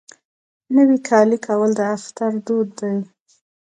[0.75, 2.95] نوی کالی کول د اختر دود دی.